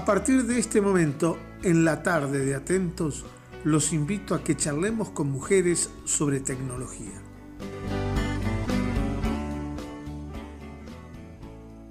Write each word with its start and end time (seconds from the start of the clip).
A 0.00 0.04
partir 0.06 0.44
de 0.44 0.58
este 0.58 0.80
momento, 0.80 1.38
en 1.62 1.84
la 1.84 2.02
tarde 2.02 2.42
de 2.42 2.54
Atentos, 2.54 3.26
los 3.64 3.92
invito 3.92 4.34
a 4.34 4.42
que 4.42 4.56
charlemos 4.56 5.10
con 5.10 5.30
mujeres 5.30 5.92
sobre 6.06 6.40
tecnología. 6.40 7.20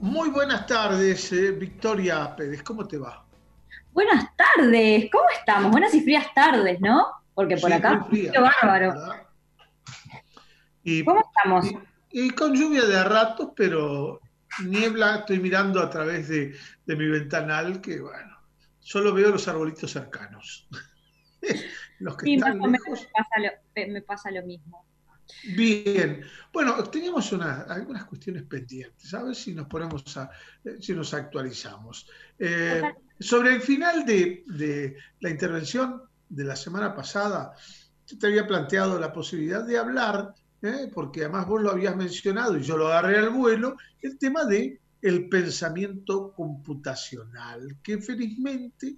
Muy 0.01 0.29
buenas 0.29 0.65
tardes, 0.65 1.31
eh, 1.33 1.51
Victoria 1.51 2.35
Pérez, 2.35 2.63
¿cómo 2.63 2.87
te 2.87 2.97
va? 2.97 3.23
Buenas 3.93 4.35
tardes, 4.35 5.07
¿cómo 5.11 5.25
estamos? 5.37 5.71
Buenas 5.71 5.93
y 5.93 6.01
frías 6.01 6.33
tardes, 6.33 6.81
¿no? 6.81 7.05
Porque 7.35 7.57
por 7.57 7.71
acá, 7.71 8.07
qué 8.09 8.31
bárbaro. 8.39 8.91
¿Cómo 11.05 11.21
estamos? 11.21 11.67
Y, 12.09 12.31
con 12.31 12.55
lluvia 12.55 12.85
de 12.85 12.97
a 12.97 13.03
ratos, 13.03 13.49
pero 13.55 14.19
niebla, 14.65 15.17
estoy 15.17 15.39
mirando 15.39 15.81
a 15.81 15.89
través 15.89 16.27
de, 16.27 16.55
mi 16.85 17.07
ventanal, 17.07 17.81
que 17.81 17.99
bueno, 17.99 18.37
solo 18.79 19.13
veo 19.13 19.31
los 19.31 19.47
arbolitos 19.47 19.91
cercanos. 19.91 20.67
los 21.99 22.17
que 22.17 22.33
están 22.33 22.59
me, 22.59 24.01
pasa 24.01 24.31
lo, 24.31 24.45
mismo. 24.45 24.85
Bien, 25.55 26.23
bueno, 26.51 26.83
teníamos 26.85 27.31
algunas 27.33 28.05
cuestiones 28.05 28.43
pendientes, 28.43 29.13
a 29.13 29.23
ver 29.23 29.35
si 29.35 29.53
nos 29.53 29.67
ponemos 29.67 30.17
a, 30.17 30.29
eh, 30.63 30.77
si 30.79 30.93
nos 30.93 31.13
actualizamos. 31.13 32.09
Eh, 32.37 32.81
sobre 33.19 33.55
el 33.55 33.61
final 33.61 34.05
de, 34.05 34.43
de, 34.47 34.97
la 35.19 35.29
intervención 35.29 36.03
de 36.27 36.43
la 36.43 36.55
semana 36.55 36.95
pasada, 36.95 37.53
yo 38.07 38.17
te 38.17 38.27
había 38.27 38.47
planteado 38.47 38.99
la 38.99 39.13
posibilidad 39.13 39.63
de 39.63 39.77
hablar 39.77 40.33
¿eh? 40.61 40.91
porque 40.93 41.21
además 41.21 41.47
vos 41.47 41.61
lo 41.61 41.71
habías 41.71 41.95
mencionado 41.95 42.57
y 42.57 42.63
yo 42.63 42.77
lo 42.77 42.87
agarré 42.87 43.17
al 43.17 43.29
vuelo, 43.29 43.77
el 44.01 44.17
tema 44.17 44.45
de 44.45 44.79
el 45.01 45.29
pensamiento 45.29 46.33
computacional, 46.33 47.77
que 47.81 47.99
felizmente 47.99 48.97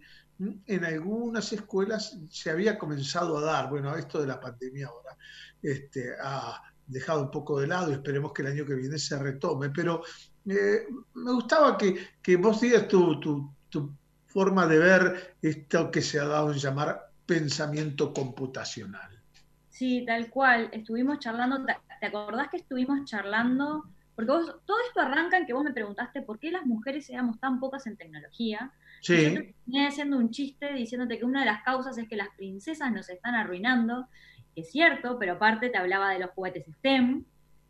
en 0.66 0.84
algunas 0.84 1.54
escuelas 1.54 2.18
se 2.30 2.50
había 2.50 2.80
comenzado 2.80 3.38
a 3.38 3.42
dar, 3.42 3.70
bueno, 3.70 3.96
esto 3.96 4.20
de 4.20 4.28
la 4.28 4.40
pandemia 4.40 4.88
ahora 4.88 5.16
este, 5.62 6.16
ha 6.20 6.60
dejado 6.88 7.22
un 7.22 7.32
poco 7.32 7.60
de 7.60 7.68
lado 7.68 7.92
y 7.92 7.94
esperemos 7.94 8.34
que 8.34 8.42
el 8.42 8.48
año 8.48 8.66
que 8.66 8.74
viene 8.74 8.98
se 8.98 9.18
retome, 9.20 9.70
pero 9.70 10.02
eh, 10.48 10.88
me 11.14 11.32
gustaba 11.34 11.78
que, 11.78 12.36
vos 12.38 12.60
digas 12.60 12.88
tu, 12.88 13.20
tu 13.20 13.96
forma 14.26 14.66
de 14.66 14.80
ver 14.80 15.36
esto 15.42 15.92
que 15.92 16.02
se 16.02 16.20
ha 16.20 16.26
dado 16.26 16.52
en 16.52 16.58
llamar 16.58 17.12
pensamiento 17.26 18.12
computacional. 18.14 19.21
Sí, 19.82 20.04
tal 20.06 20.30
cual. 20.30 20.70
Estuvimos 20.74 21.18
charlando, 21.18 21.66
¿te 22.00 22.06
acordás 22.06 22.50
que 22.50 22.58
estuvimos 22.58 23.04
charlando? 23.06 23.84
Porque 24.16 24.32
vos, 24.32 24.46
todo 24.68 24.78
esto 24.86 25.02
arranca 25.02 25.38
en 25.38 25.48
que 25.48 25.54
vos 25.54 25.64
me 25.64 25.74
preguntaste 25.74 26.22
por 26.22 26.38
qué 26.38 26.52
las 26.52 26.68
mujeres 26.68 27.10
éramos 27.10 27.40
tan 27.40 27.60
pocas 27.60 27.88
en 27.88 27.98
tecnología. 27.98 28.72
Sí. 29.02 29.16
Y 29.16 29.34
yo 29.34 29.42
te 29.72 29.88
haciendo 29.88 30.18
un 30.18 30.30
chiste 30.30 30.72
diciéndote 30.74 31.18
que 31.18 31.26
una 31.26 31.40
de 31.40 31.48
las 31.48 31.64
causas 31.64 31.98
es 31.98 32.08
que 32.08 32.16
las 32.16 32.28
princesas 32.38 32.92
nos 32.92 33.10
están 33.10 33.34
arruinando, 33.34 34.08
que 34.54 34.62
es 34.62 34.72
cierto, 34.72 35.18
pero 35.18 35.34
aparte 35.34 35.70
te 35.70 35.80
hablaba 35.80 36.12
de 36.12 36.20
los 36.20 36.30
juguetes 36.30 36.68
STEM, 36.76 37.26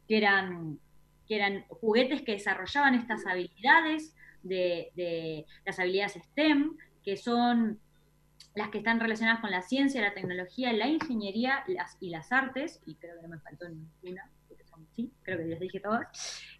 que 0.06 0.18
eran, 0.18 0.80
que 1.30 1.38
eran 1.38 1.64
juguetes 1.70 2.24
que 2.24 2.34
desarrollaban 2.34 2.96
estas 2.96 3.26
habilidades 3.26 4.14
de, 4.44 4.92
de 4.96 5.46
las 5.66 5.80
habilidades 5.80 6.20
STEM, 6.22 6.76
que 7.06 7.16
son 7.16 7.80
las 8.56 8.70
que 8.70 8.80
están 8.80 9.00
relacionadas 9.00 9.42
con 9.42 9.52
la 9.52 9.62
ciencia, 9.62 10.02
la 10.02 10.14
tecnología, 10.14 10.74
la 10.74 10.88
ingeniería 10.88 11.64
y 12.00 12.10
las 12.10 12.32
artes, 12.32 12.82
y 12.86 12.96
creo 12.96 13.16
que 13.16 13.24
no 13.24 13.30
me 13.30 13.40
faltó 13.40 13.68
ninguna, 13.70 14.30
sí, 14.96 15.12
creo 15.24 15.38
que 15.38 15.46
les 15.46 15.60
dije 15.60 15.80
todas. 15.80 16.08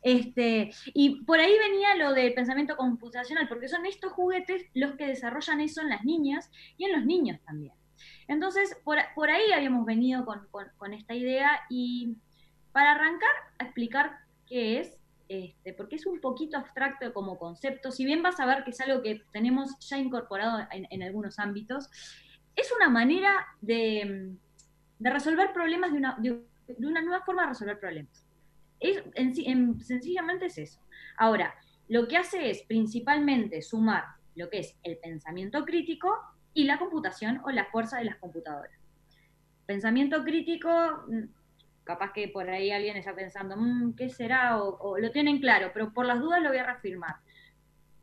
Este, 0.02 0.72
y 0.94 1.24
por 1.24 1.40
ahí 1.40 1.54
venía 1.58 1.96
lo 1.96 2.14
del 2.14 2.34
pensamiento 2.34 2.76
computacional, 2.78 3.48
porque 3.48 3.68
son 3.68 3.86
estos 3.86 4.12
juguetes 4.14 4.66
los 4.74 4.94
que 4.96 5.08
desarrollan 5.08 5.62
eso 5.62 5.82
en 5.82 5.90
las 5.90 6.04
niñas 6.04 6.52
y 6.78 6.86
en 6.86 6.94
los 6.94 7.06
niños 7.06 7.40
también. 7.46 7.74
Entonces, 8.28 8.76
por, 8.84 8.98
por 9.16 9.30
ahí 9.30 9.52
habíamos 9.52 9.86
venido 9.86 10.26
con, 10.26 10.48
con 10.78 10.94
esta 10.94 11.14
idea 11.14 11.62
y 11.70 12.18
para 12.72 12.94
arrancar 12.94 13.32
a 13.60 13.66
explicar 13.66 14.20
qué 14.48 14.80
es, 14.80 14.98
este, 15.32 15.72
porque 15.72 15.96
es 15.96 16.06
un 16.06 16.20
poquito 16.20 16.58
abstracto 16.58 17.14
como 17.14 17.40
concepto, 17.40 17.90
si 17.90 18.04
bien 18.04 18.22
vas 18.22 18.38
a 18.42 18.46
ver 18.46 18.66
que 18.66 18.72
es 18.72 18.82
algo 18.82 19.02
que 19.02 19.24
tenemos 19.32 19.80
ya 19.80 19.98
incorporado 19.98 20.68
en, 20.70 21.04
algunos 21.04 21.40
ámbitos, 21.40 21.90
es 22.54 22.70
una 22.76 22.90
manera 22.90 23.48
de, 23.62 24.36
resolver 25.00 25.54
problemas 25.54 25.94
de 25.94 26.00
una, 26.86 27.02
nueva 27.02 27.22
forma 27.22 27.44
de 27.44 27.48
resolver 27.48 27.80
problemas. 27.80 28.28
Es, 28.82 29.02
sencillamente 29.16 30.48
es 30.48 30.58
eso. 30.58 30.82
Ahora, 31.16 31.56
lo 31.88 32.10
que 32.10 32.18
hace 32.18 32.50
es 32.50 32.64
principalmente 32.64 33.62
sumar 33.62 34.04
lo 34.36 34.50
que 34.50 34.60
es 34.60 34.76
el 34.84 34.98
pensamiento 34.98 35.64
crítico 35.64 36.14
y 36.54 36.66
la 36.66 36.78
computación 36.78 37.40
o 37.46 37.52
la 37.52 37.68
fuerza 37.68 38.00
de 38.00 38.04
las 38.04 38.18
computadoras. 38.18 38.78
Pensamiento 39.66 40.26
crítico 40.26 41.06
capaz 41.84 42.14
que 42.14 42.28
por 42.28 42.50
ahí 42.50 42.72
alguien 42.72 42.98
está 42.98 43.16
pensando, 43.16 43.56
mm, 43.58 43.96
¿qué 43.96 44.10
será? 44.10 44.62
O, 44.62 44.98
lo 44.98 45.12
tienen 45.12 45.40
claro, 45.40 45.72
pero 45.74 45.94
por 45.94 46.06
las 46.06 46.20
dudas 46.20 46.42
lo 46.42 46.50
voy 46.50 46.58
a 46.58 46.66
reafirmar. 46.66 47.16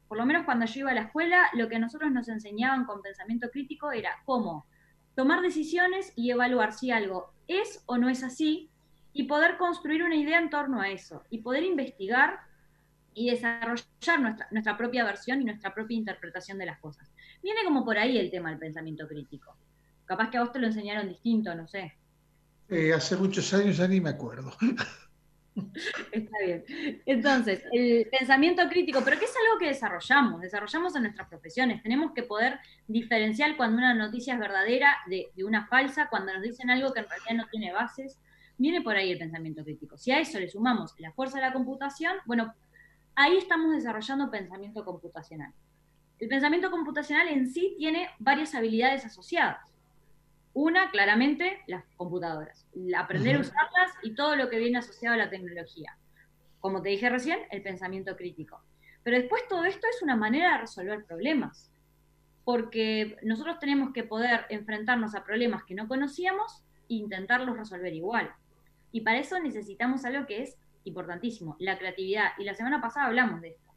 Por 0.09 0.19
lo 0.19 0.27
menos 0.27 0.45
cuando 0.45 0.67
yo 0.67 0.81
iba 0.81 0.91
a 0.91 0.95
la 0.95 1.03
escuela, 1.03 1.49
lo 1.55 1.69
que 1.69 1.79
nosotros 1.79 2.11
nos 2.11 2.29
enseñaban 2.29 2.85
con 2.85 3.03
pensamiento 3.03 3.51
crítico 3.51 3.93
era 3.93 4.17
cómo 4.25 4.67
tomar 5.15 5.43
decisiones 5.43 6.13
y 6.17 6.31
evaluar 6.31 6.73
si 6.73 6.91
algo 6.91 7.33
es 7.47 7.83
o 7.87 7.99
no 7.99 8.09
es 8.09 8.23
así 8.23 8.71
y 9.13 9.25
poder 9.25 9.57
construir 9.57 10.03
una 10.03 10.17
idea 10.17 10.39
en 10.39 10.51
torno 10.51 10.81
a 10.81 10.91
eso 10.91 11.25
y 11.29 11.39
poder 11.39 11.65
investigar 11.65 12.41
y 13.15 13.31
desarrollar 13.31 14.21
nuestra, 14.21 14.49
nuestra 14.51 14.77
propia 14.77 15.05
versión 15.05 15.43
y 15.43 15.45
nuestra 15.45 15.75
propia 15.75 15.97
interpretación 15.97 16.57
de 16.59 16.67
las 16.67 16.79
cosas. 16.79 17.11
Viene 17.43 17.65
como 17.65 17.85
por 17.85 17.99
ahí 17.99 18.17
el 18.17 18.31
tema 18.31 18.51
del 18.51 18.59
pensamiento 18.59 19.09
crítico. 19.09 19.57
Capaz 20.05 20.31
que 20.31 20.39
a 20.39 20.41
vos 20.41 20.53
te 20.53 20.59
lo 20.59 20.69
enseñaron 20.69 21.09
distinto, 21.09 21.55
no 21.55 21.67
sé. 21.67 21.95
Eh, 22.69 22.93
hace 22.93 23.17
muchos 23.17 23.53
años 23.55 23.77
ya 23.77 23.89
ni 23.89 24.01
me 24.01 24.11
acuerdo. 24.11 24.53
Está 26.13 26.39
bien. 26.45 26.65
Entonces, 27.07 27.63
el 27.73 28.07
pensamiento 28.11 28.69
crítico, 28.69 29.01
pero 29.05 29.19
¿qué 29.19 29.25
es 29.25 29.35
algo 29.45 29.59
que 29.59 29.67
desarrollamos? 29.67 30.41
Desarrollamos 30.41 30.95
en 30.95 31.03
nuestras 31.03 31.29
profesiones. 31.29 31.83
Tenemos 31.83 32.13
que 32.13 32.23
poder 32.23 32.59
diferenciar 32.87 33.57
cuando 33.57 33.79
una 33.79 33.95
noticia 33.95 34.35
es 34.35 34.41
verdadera 34.41 34.97
de, 35.09 35.29
de, 35.35 35.45
una 35.45 35.67
falsa, 35.67 36.09
cuando 36.09 36.33
nos 36.33 36.43
dicen 36.43 36.71
algo 36.71 36.93
que 36.93 37.01
en 37.01 37.09
realidad 37.09 37.35
no 37.35 37.51
tiene 37.51 37.73
bases. 37.73 38.19
Viene 38.57 38.83
por 38.83 38.97
ahí 38.97 39.13
el 39.13 39.19
pensamiento 39.19 39.65
crítico. 39.65 39.97
Si 39.97 40.13
a 40.13 40.21
eso 40.21 40.39
le 40.39 40.49
sumamos 40.49 40.95
la 40.99 41.13
fuerza 41.13 41.39
de 41.39 41.45
la 41.45 41.53
computación, 41.53 42.17
bueno, 42.27 42.55
ahí 43.15 43.37
estamos 43.37 43.73
desarrollando 43.73 44.31
pensamiento 44.31 44.85
computacional. 44.85 45.53
El 46.19 46.29
pensamiento 46.29 46.71
computacional 46.71 47.29
en 47.29 47.49
sí 47.49 47.75
tiene 47.79 48.09
varias 48.19 48.55
habilidades 48.55 49.05
asociadas. 49.05 49.78
Una, 50.53 50.91
claramente, 50.91 51.63
las 51.67 51.85
computadoras. 51.97 52.67
Aprender 52.97 53.37
a 53.37 53.41
usarlas 53.41 53.93
y 54.03 54.15
todo 54.15 54.37
lo 54.37 54.49
que 54.49 54.59
viene 54.59 54.79
asociado 54.79 55.15
a 55.15 55.19
la 55.19 55.31
tecnología. 55.31 55.97
Como 56.61 56.83
te 56.83 56.89
dije 56.89 57.09
recién, 57.09 57.41
el 57.51 57.63
pensamiento 57.63 58.17
crítico. 58.17 58.61
Pero 59.03 59.19
después 59.19 59.47
todo 59.49 59.65
esto 59.65 59.87
es 59.89 60.03
una 60.03 60.17
manera 60.17 60.53
de 60.53 60.59
resolver 60.59 61.05
problemas. 61.05 61.71
Porque 62.45 63.17
nosotros 63.23 63.59
tenemos 63.59 63.93
que 63.93 64.05
poder 64.05 64.47
enfrentarnos 64.49 65.15
a 65.15 65.25
problemas 65.25 65.65
que 65.65 65.75
no 65.75 65.87
conocíamos 65.87 66.63
e 66.89 66.95
intentarlos 66.95 67.57
resolver 67.57 67.93
igual. 67.93 68.33
Y 68.91 69.03
para 69.03 69.19
eso 69.19 69.39
necesitamos 69.39 70.05
algo 70.05 70.27
que 70.27 70.43
es 70.43 70.57
importantísimo, 70.85 71.57
la 71.59 71.79
creatividad. 71.79 72.31
Y 72.39 72.45
la 72.45 72.55
semana 72.55 72.81
pasada 72.81 73.07
hablamos 73.07 73.41
de 73.43 73.49
esto. 73.49 73.68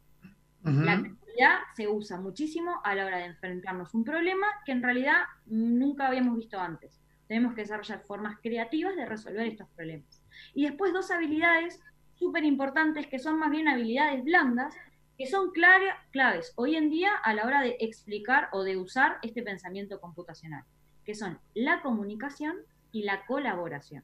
La 0.63 0.99
creatividad 0.99 1.59
se 1.75 1.87
usa 1.87 2.19
muchísimo 2.19 2.81
a 2.83 2.93
la 2.93 3.05
hora 3.05 3.17
de 3.17 3.25
enfrentarnos 3.25 3.93
un 3.95 4.03
problema 4.03 4.45
que 4.65 4.71
en 4.71 4.83
realidad 4.83 5.23
nunca 5.45 6.07
habíamos 6.07 6.37
visto 6.37 6.59
antes. 6.59 7.01
Tenemos 7.27 7.55
que 7.55 7.61
desarrollar 7.61 8.03
formas 8.03 8.37
creativas 8.41 8.95
de 8.95 9.05
resolver 9.05 9.47
estos 9.47 9.67
problemas. 9.69 10.21
Y 10.53 10.65
después 10.65 10.93
dos 10.93 11.09
habilidades 11.09 11.79
súper 12.15 12.43
importantes 12.43 13.07
que 13.07 13.17
son 13.17 13.39
más 13.39 13.49
bien 13.49 13.67
habilidades 13.67 14.23
blandas, 14.23 14.75
que 15.17 15.25
son 15.25 15.51
claves 15.51 16.53
hoy 16.55 16.75
en 16.75 16.89
día 16.89 17.15
a 17.15 17.33
la 17.33 17.45
hora 17.45 17.61
de 17.61 17.77
explicar 17.79 18.49
o 18.51 18.63
de 18.63 18.77
usar 18.77 19.17
este 19.23 19.41
pensamiento 19.41 19.99
computacional, 19.99 20.63
que 21.05 21.15
son 21.15 21.39
la 21.55 21.81
comunicación 21.81 22.57
y 22.91 23.03
la 23.03 23.25
colaboración. 23.25 24.03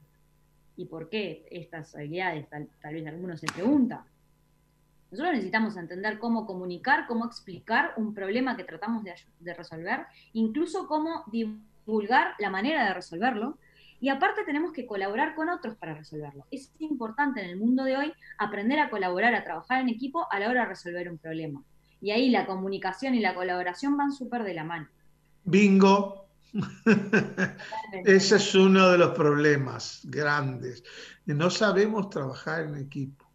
¿Y 0.76 0.86
por 0.86 1.08
qué 1.08 1.46
estas 1.50 1.94
habilidades? 1.94 2.48
Tal, 2.48 2.68
tal 2.80 2.94
vez 2.94 3.06
algunos 3.06 3.40
se 3.40 3.46
preguntan 3.46 4.04
nosotros 5.10 5.32
necesitamos 5.32 5.76
entender 5.76 6.18
cómo 6.18 6.46
comunicar, 6.46 7.06
cómo 7.06 7.24
explicar 7.24 7.94
un 7.96 8.14
problema 8.14 8.56
que 8.56 8.64
tratamos 8.64 9.02
de, 9.04 9.54
resolver, 9.54 10.00
incluso 10.34 10.86
cómo 10.86 11.24
divulgar 11.32 12.34
la 12.38 12.50
manera 12.50 12.86
de 12.86 12.94
resolverlo. 12.94 13.58
Y 14.00 14.10
aparte 14.10 14.44
tenemos 14.44 14.72
que 14.72 14.86
colaborar 14.86 15.34
con 15.34 15.48
otros 15.48 15.74
para 15.76 15.94
resolverlo. 15.94 16.44
Es 16.50 16.70
importante 16.78 17.42
en 17.42 17.50
el 17.50 17.56
mundo 17.56 17.84
de 17.84 17.96
hoy 17.96 18.12
aprender 18.36 18.78
a 18.78 18.90
colaborar, 18.90 19.34
a 19.34 19.42
trabajar 19.42 19.80
en 19.80 19.88
equipo 19.88 20.26
a 20.30 20.38
la 20.38 20.50
hora 20.50 20.60
de 20.60 20.68
resolver 20.68 21.10
un 21.10 21.18
problema. 21.18 21.62
Y 22.00 22.12
ahí 22.12 22.30
la 22.30 22.46
comunicación 22.46 23.14
y 23.14 23.20
la 23.20 23.34
colaboración 23.34 23.96
van 23.96 24.12
súper 24.12 24.44
de 24.44 24.54
la 24.54 24.62
mano. 24.62 24.88
Bingo. 25.44 26.26
Ese 28.04 28.36
es 28.36 28.54
uno 28.54 28.90
de 28.90 28.98
los 28.98 29.10
problemas 29.10 30.00
grandes. 30.04 30.84
No 31.26 31.50
sabemos 31.50 32.08
trabajar 32.10 32.66
en 32.66 32.76
equipo. 32.76 33.26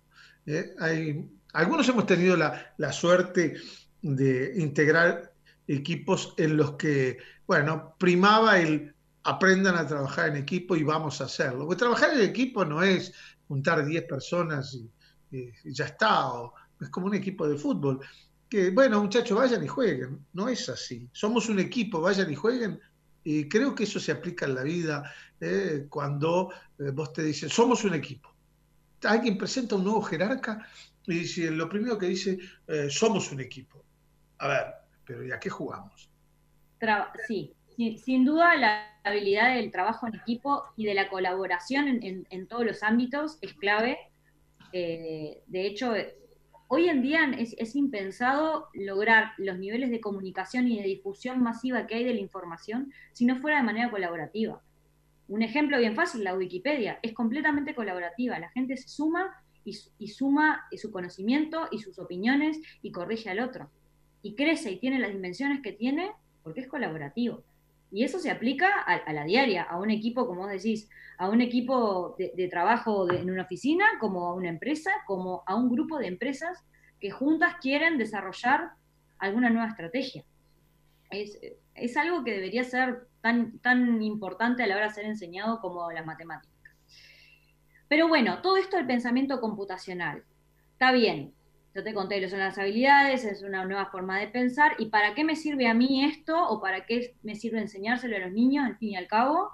¿eh? 0.46 0.74
Hay 0.80 1.30
algunos 1.54 1.88
hemos 1.88 2.06
tenido 2.06 2.36
la, 2.36 2.92
suerte 2.92 3.56
de 4.02 4.54
integrar 4.58 5.34
equipos 5.68 6.34
en 6.38 6.58
los 6.58 6.74
que, 6.74 7.18
bueno, 7.48 7.96
primaba 7.98 8.60
el 8.60 8.94
aprendan 9.24 9.78
a 9.78 9.88
trabajar 9.88 10.30
en 10.30 10.38
equipo 10.38 10.76
y 10.76 10.84
vamos 10.84 11.22
a 11.22 11.26
hacerlo. 11.26 11.66
Porque 11.66 11.80
trabajar 11.80 12.14
en 12.14 12.22
equipo 12.22 12.66
no 12.66 12.84
es 12.84 13.14
juntar 13.48 13.86
10 13.86 14.04
personas 14.04 14.74
y, 14.74 14.90
ya 15.64 15.86
está, 15.86 16.30
es 16.80 16.90
como 16.90 17.08
un 17.08 17.16
equipo 17.16 17.48
de 17.48 17.58
fútbol. 17.58 18.00
Que, 18.50 18.70
bueno, 18.72 19.02
muchachos, 19.02 19.38
vayan 19.38 19.64
y 19.64 19.68
jueguen. 19.68 20.26
No 20.34 20.50
es 20.50 20.70
así. 20.70 21.10
Somos 21.12 21.50
un 21.50 21.60
equipo, 21.60 22.02
vayan 22.02 22.32
y 22.32 22.36
jueguen. 22.36 22.80
Y 23.24 23.48
creo 23.48 23.74
que 23.74 23.86
eso 23.86 24.00
se 24.00 24.12
aplica 24.12 24.46
en 24.46 24.56
la 24.56 24.64
vida 24.64 25.12
eh, 25.40 25.86
cuando 25.90 26.52
eh, 26.78 26.92
vos 26.92 27.14
te 27.14 27.24
dicen, 27.24 27.50
somos 27.50 27.84
un 27.84 27.94
equipo. 27.94 28.30
Alguien 29.04 29.38
presenta 29.38 29.76
un 29.76 29.86
nuevo 29.86 30.02
jerarca 30.02 30.68
y 31.08 31.50
lo 31.50 31.70
primero 31.70 31.98
que 31.98 32.08
dice, 32.08 32.38
eh, 32.68 32.90
somos 32.90 33.32
un 33.32 33.42
equipo. 33.42 33.84
A 34.40 34.48
ver, 34.48 34.66
pero 35.06 35.26
¿y 35.26 35.32
a 35.32 35.40
qué 35.40 35.50
jugamos? 35.50 36.10
sí, 37.28 37.54
sin 37.98 38.26
duda 38.26 38.56
la 38.56 39.00
habilidad 39.04 39.56
del 39.56 39.72
trabajo 39.72 40.08
en 40.08 40.16
equipo 40.16 40.66
y 40.76 40.86
de 40.86 40.94
la 40.94 41.10
colaboración 41.10 41.88
en, 41.88 42.48
todos 42.48 42.66
los 42.66 42.84
ámbitos 42.84 43.38
es 43.42 43.54
clave. 43.54 43.98
de 44.72 45.42
hecho, 45.48 45.94
hoy 46.68 46.90
en 46.90 47.04
día 47.04 47.32
es, 47.38 47.76
impensado 47.76 48.70
lograr 48.74 49.34
los 49.38 49.60
niveles 49.60 49.92
de 49.92 50.02
comunicación 50.02 50.68
y 50.68 50.78
de 50.78 50.88
difusión 50.88 51.44
masiva 51.44 51.86
que 51.86 51.94
hay 51.94 52.04
de 52.04 52.16
la 52.16 52.20
información 52.20 52.92
si 53.12 53.26
no 53.26 53.36
fuera 53.38 53.58
de 53.58 53.64
manera 53.64 53.92
colaborativa. 53.92 54.60
Un 55.28 55.44
ejemplo 55.44 55.78
bien 55.78 55.96
fácil, 55.96 56.24
la 56.24 56.36
Wikipedia, 56.36 56.98
es 57.04 57.14
completamente 57.14 57.76
colaborativa. 57.76 58.40
La 58.40 58.50
gente 58.50 58.76
se 58.76 58.88
suma 58.88 59.43
y, 59.66 60.08
suma 60.08 60.66
su 60.76 60.92
conocimiento 60.92 61.68
y 61.72 61.80
sus 61.80 62.00
opiniones 62.00 62.60
y 62.82 62.92
corrige 62.92 63.30
al 63.30 63.40
otro. 63.40 63.70
Y 64.22 64.36
crece 64.36 64.72
y 64.72 64.80
tiene 64.80 65.00
las 65.00 65.12
dimensiones 65.12 65.62
que 65.62 65.72
tiene 65.72 66.12
porque 66.44 66.62
es 66.62 66.68
colaborativo. 66.68 67.44
Y 67.92 68.04
eso 68.04 68.18
se 68.18 68.32
aplica 68.32 68.82
a, 68.82 69.14
la 69.14 69.24
diaria, 69.24 69.64
a 69.64 69.80
un 69.80 69.92
equipo, 69.92 70.26
como 70.26 70.42
vos 70.42 70.52
decís, 70.52 70.90
a 71.18 71.30
un 71.30 71.42
equipo 71.42 72.16
de, 72.18 72.48
trabajo 72.48 73.12
en 73.12 73.30
una 73.30 73.44
oficina, 73.44 73.86
como 74.00 74.26
a 74.26 74.34
una 74.34 74.50
empresa, 74.50 74.92
como 75.06 75.44
a 75.46 75.56
un 75.56 75.70
grupo 75.70 76.00
de 76.00 76.08
empresas 76.08 76.66
que 77.00 77.12
juntas 77.12 77.56
quieren 77.62 77.98
desarrollar 77.98 78.72
alguna 79.20 79.50
nueva 79.52 79.68
estrategia. 79.68 80.24
Es, 81.12 81.40
es 81.76 81.98
algo 81.98 82.24
que 82.24 82.32
debería 82.32 82.64
ser 82.64 83.08
tan, 83.22 83.60
tan 83.60 84.02
importante 84.02 84.64
a 84.64 84.68
la 84.68 84.76
hora 84.76 84.88
de 84.88 84.94
ser 84.94 85.06
enseñado 85.06 85.60
como 85.62 85.92
la 85.92 86.04
matemática. 86.04 86.53
Pero 87.94 88.08
bueno, 88.08 88.42
todo 88.42 88.58
esto 88.58 88.76
del 88.76 88.88
pensamiento 88.88 89.40
computacional, 89.40 90.24
está 90.72 90.92
bien, 90.92 91.32
yo 91.76 91.84
te 91.84 91.94
conté 91.94 92.20
lo 92.20 92.28
son 92.28 92.40
las 92.40 92.58
habilidades, 92.58 93.24
es 93.24 93.44
una 93.44 93.66
nueva 93.66 93.86
forma 93.92 94.20
de 94.20 94.30
pensar, 94.30 94.72
¿y 94.80 94.88
para 94.88 95.14
qué 95.14 95.24
me 95.24 95.36
sirve 95.36 95.68
a 95.68 95.76
mí 95.76 96.04
esto 96.04 96.36
o 96.50 96.60
para 96.60 96.88
qué 96.88 97.14
me 97.22 97.36
sirve 97.36 97.60
enseñárselo 97.60 98.16
a 98.16 98.20
los 98.22 98.32
niños, 98.32 98.66
al 98.66 98.78
fin 98.78 98.90
y 98.90 98.96
al 98.96 99.06
cabo? 99.06 99.52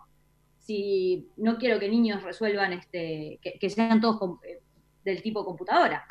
Si 0.57 1.27
no 1.35 1.57
quiero 1.57 1.81
que 1.81 1.89
niños 1.89 2.23
resuelvan, 2.23 2.71
este, 2.71 3.41
que, 3.41 3.69
sean 3.69 3.99
todos 3.99 4.39
eh, 4.45 4.61
del 5.03 5.21
tipo 5.21 5.43
computadora, 5.43 6.05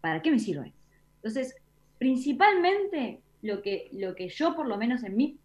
¿para 0.00 0.22
qué 0.22 0.30
me 0.30 0.38
sirve? 0.38 0.72
Entonces, 1.16 1.56
principalmente 1.98 3.22
lo 3.42 3.60
que, 3.60 3.88
lo 3.90 4.14
que 4.14 4.28
yo 4.28 4.54
por 4.54 4.68
lo 4.68 4.78
menos 4.78 5.02
en 5.02 5.16
mi 5.16 5.40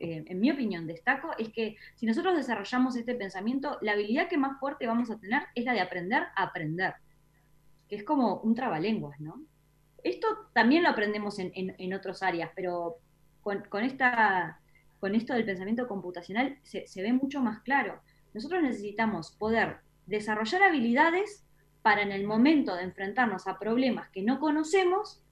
en 0.00 0.40
mi 0.40 0.50
opinión, 0.50 0.86
destaco, 0.86 1.30
es 1.38 1.50
que 1.50 1.76
si 1.96 2.06
nosotros 2.06 2.36
desarrollamos 2.36 2.96
este 2.96 3.14
pensamiento, 3.14 3.78
la 3.80 3.92
habilidad 3.92 4.28
que 4.28 4.38
más 4.38 4.58
fuerte 4.58 4.86
vamos 4.86 5.10
a 5.10 5.18
tener 5.18 5.42
es 5.54 5.64
la 5.64 5.72
de 5.72 5.80
aprender 5.80 6.24
a 6.34 6.42
aprender, 6.42 6.94
que 7.88 7.96
es 7.96 8.04
como 8.04 8.36
un 8.40 8.54
trabalenguas, 8.54 9.20
¿no? 9.20 9.42
Esto 10.02 10.26
también 10.54 10.82
lo 10.82 10.88
aprendemos 10.88 11.38
en, 11.38 11.52
en, 11.54 11.94
otras 11.94 12.22
áreas, 12.22 12.50
pero 12.54 12.96
con, 13.42 13.62
con, 13.68 13.84
esta, 13.84 14.60
con 14.98 15.14
esto 15.14 15.34
del 15.34 15.44
pensamiento 15.44 15.86
computacional 15.86 16.58
se, 16.62 16.86
se 16.86 17.02
ve 17.02 17.12
mucho 17.12 17.42
más 17.42 17.60
claro. 17.60 18.00
Nosotros 18.32 18.62
necesitamos 18.62 19.32
poder 19.32 19.78
desarrollar 20.06 20.62
habilidades 20.62 21.44
para 21.82 22.02
en 22.02 22.12
el 22.12 22.26
momento 22.26 22.74
de 22.74 22.84
enfrentarnos 22.84 23.46
a 23.46 23.58
problemas 23.58 24.08
que 24.08 24.22
no 24.22 24.40
conocemos, 24.40 25.22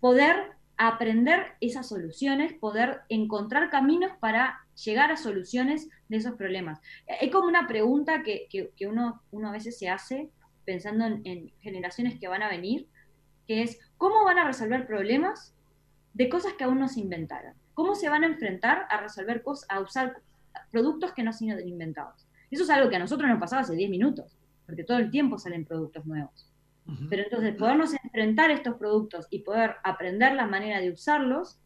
poder 0.00 0.57
aprender 0.78 1.56
esas 1.60 1.88
soluciones, 1.88 2.54
poder 2.54 3.00
encontrar 3.08 3.68
caminos 3.68 4.12
para 4.20 4.60
llegar 4.84 5.10
a 5.10 5.16
soluciones 5.16 5.88
de 6.08 6.16
esos 6.16 6.36
problemas. 6.36 6.80
Hay 7.20 7.30
como 7.30 7.48
una 7.48 7.66
pregunta 7.66 8.22
que, 8.22 8.46
que, 8.48 8.86
uno, 8.86 9.20
uno, 9.32 9.48
a 9.48 9.52
veces 9.52 9.76
se 9.76 9.88
hace 9.88 10.30
pensando 10.64 11.04
en, 11.04 11.52
generaciones 11.60 12.18
que 12.18 12.28
van 12.28 12.42
a 12.42 12.48
venir, 12.48 12.86
que 13.48 13.62
es, 13.62 13.80
¿cómo 13.96 14.24
van 14.24 14.38
a 14.38 14.46
resolver 14.46 14.86
problemas 14.86 15.52
de 16.14 16.28
cosas 16.28 16.52
que 16.52 16.64
aún 16.64 16.78
no 16.78 16.88
se 16.88 17.00
inventaron? 17.00 17.54
¿Cómo 17.74 17.96
se 17.96 18.08
van 18.08 18.22
a 18.22 18.28
enfrentar 18.28 18.86
a 18.88 19.00
resolver 19.00 19.42
cosas, 19.42 19.68
a 19.70 19.80
usar 19.80 20.22
productos 20.70 21.12
que 21.12 21.24
no 21.24 21.30
han 21.30 21.34
sido 21.34 21.58
inventados? 21.58 22.26
Eso 22.50 22.62
es 22.62 22.70
algo 22.70 22.88
que 22.88 22.96
a 22.96 23.00
nosotros 23.00 23.28
nos 23.28 23.40
pasaba 23.40 23.62
hace 23.62 23.74
10 23.74 23.90
minutos, 23.90 24.36
porque 24.64 24.84
todo 24.84 24.98
el 24.98 25.10
tiempo 25.10 25.38
salen 25.38 25.64
productos 25.64 26.06
nuevos. 26.06 26.48
Pero 27.10 27.22
entonces 27.22 27.54
podernos 27.54 27.92
enfrentar 28.02 28.50
estos 28.50 28.76
productos 28.76 29.26
y 29.30 29.40
poder 29.40 29.76
aprender 29.84 30.34
la 30.34 30.46
manera 30.46 30.80
de 30.80 30.90
usarlos, 30.90 31.58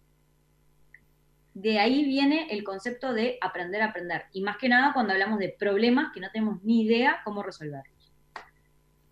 de 1.54 1.78
ahí 1.78 2.04
viene 2.04 2.48
el 2.50 2.64
concepto 2.64 3.12
de 3.12 3.38
aprender 3.40 3.82
a 3.82 3.86
aprender. 3.86 4.24
Y 4.32 4.42
más 4.42 4.56
que 4.56 4.68
nada 4.68 4.92
cuando 4.92 5.12
hablamos 5.12 5.38
de 5.38 5.54
problemas 5.56 6.12
que 6.12 6.18
no 6.18 6.28
tenemos 6.32 6.62
ni 6.64 6.82
idea 6.82 7.20
cómo 7.24 7.42
resolverlos. 7.42 8.12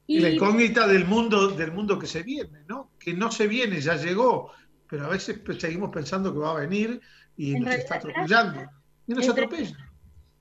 Y, 0.09 0.19
la 0.19 0.31
incógnita 0.31 0.89
del 0.89 1.05
mundo, 1.05 1.49
del 1.49 1.71
mundo 1.71 1.97
que 1.97 2.09
se 2.09 2.25
viene, 2.25 2.65
¿no? 2.67 2.91
Que 2.99 3.15
no 3.15 3.31
se 3.31 3.47
viene, 3.47 3.81
ya 3.81 3.95
llegó, 3.95 4.51
pero 4.89 5.05
a 5.05 5.09
veces 5.11 5.41
seguimos 5.59 5.91
pensando 5.91 6.33
que 6.33 6.41
va 6.41 6.51
a 6.51 6.61
venir 6.61 7.01
y 7.37 7.55
nos 7.61 7.73
está 7.73 7.97
atropellando. 7.97 8.62
Y 9.07 9.15
nos 9.15 9.29
atropella. 9.29 9.77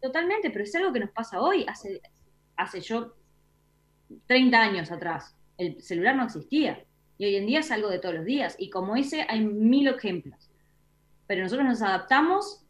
Totalmente, 0.01 0.49
pero 0.49 0.63
es 0.63 0.73
algo 0.73 0.91
que 0.91 1.01
nos 1.01 1.11
pasa 1.11 1.39
hoy, 1.39 1.63
hace, 1.67 2.01
hace 2.55 2.81
yo 2.81 3.15
30 4.25 4.59
años 4.59 4.91
atrás 4.91 5.35
el 5.59 5.81
celular 5.81 6.15
no 6.15 6.23
existía. 6.23 6.83
Y 7.17 7.25
hoy 7.25 7.35
en 7.35 7.45
día 7.45 7.59
es 7.59 7.69
algo 7.69 7.89
de 7.89 7.99
todos 7.99 8.15
los 8.15 8.25
días. 8.25 8.55
Y 8.57 8.69
como 8.69 8.95
ese 8.95 9.25
hay 9.27 9.45
mil 9.45 9.87
ejemplos. 9.87 10.49
Pero 11.27 11.43
nosotros 11.43 11.67
nos 11.67 11.81
adaptamos 11.81 12.65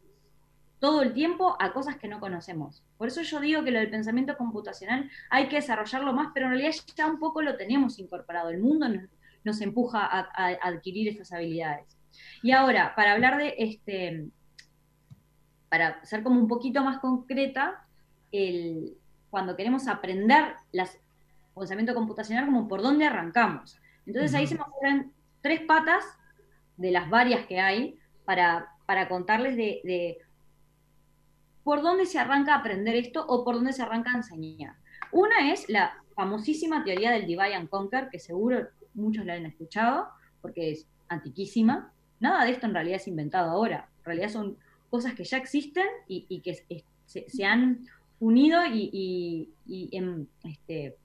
todo 0.80 1.02
el 1.02 1.14
tiempo 1.14 1.56
a 1.60 1.72
cosas 1.72 1.96
que 1.96 2.08
no 2.08 2.20
conocemos. 2.20 2.82
Por 2.98 3.08
eso 3.08 3.22
yo 3.22 3.38
digo 3.38 3.62
que 3.62 3.70
lo 3.70 3.78
del 3.78 3.90
pensamiento 3.90 4.36
computacional 4.36 5.08
hay 5.30 5.48
que 5.48 5.56
desarrollarlo 5.56 6.12
más, 6.12 6.32
pero 6.34 6.46
en 6.46 6.52
realidad 6.52 6.74
ya 6.96 7.06
un 7.06 7.18
poco 7.18 7.42
lo 7.42 7.56
tenemos 7.56 7.98
incorporado. 7.98 8.48
El 8.48 8.58
mundo 8.58 8.88
nos, 9.44 9.60
empuja 9.60 10.04
a, 10.04 10.48
adquirir 10.62 11.08
estas 11.08 11.32
habilidades. 11.32 11.96
Y 12.42 12.50
ahora, 12.50 12.94
para 12.96 13.12
hablar 13.12 13.38
de 13.38 13.54
este, 13.58 14.26
para 15.68 16.04
ser 16.04 16.24
como 16.24 16.40
un 16.40 16.48
poquito 16.48 16.82
más 16.82 16.98
concreta, 16.98 17.86
el, 18.32 18.96
cuando 19.30 19.56
queremos 19.56 19.86
aprender 19.86 20.54
las 20.72 20.98
pensamiento 21.54 21.94
computacional 21.94 22.46
como 22.46 22.68
por 22.68 22.82
dónde 22.82 23.06
arrancamos. 23.06 23.78
Entonces 24.06 24.34
ahí 24.34 24.46
se 24.46 24.54
me 24.54 24.62
ocurren 24.62 25.12
tres 25.40 25.60
patas 25.62 26.04
de 26.76 26.90
las 26.90 27.08
varias 27.10 27.46
que 27.46 27.60
hay 27.60 27.98
para, 28.24 28.70
para 28.86 29.08
contarles 29.08 29.56
de, 29.56 30.18
por 31.62 31.82
dónde 31.82 32.06
se 32.06 32.18
arranca 32.18 32.54
a 32.54 32.58
aprender 32.58 32.96
esto 32.96 33.24
o 33.26 33.44
por 33.44 33.54
dónde 33.56 33.72
se 33.72 33.82
arranca 33.82 34.12
a 34.12 34.16
enseñar. 34.16 34.76
Una 35.12 35.52
es 35.52 35.68
la 35.68 35.94
famosísima 36.14 36.84
teoría 36.84 37.10
del 37.10 37.26
divide 37.26 37.54
and 37.54 37.68
conquer, 37.68 38.08
que 38.10 38.18
seguro 38.18 38.68
muchos 38.94 39.24
la 39.24 39.34
han 39.34 39.46
escuchado, 39.46 40.08
porque 40.40 40.70
es 40.70 40.86
antiquísima. 41.08 41.92
Nada 42.18 42.44
de 42.44 42.52
esto 42.52 42.66
en 42.66 42.74
realidad 42.74 42.96
es 42.96 43.08
inventado 43.08 43.50
ahora. 43.50 43.88
En 43.98 44.04
realidad 44.04 44.28
son 44.28 44.56
cosas 44.90 45.14
que 45.14 45.24
ya 45.24 45.36
existen 45.36 45.86
y, 46.08 46.40
que 46.40 46.84
se, 47.06 47.44
han 47.44 47.86
unido 48.18 48.60
y, 48.66 49.48
en, 49.92 50.28
este, 50.44 50.96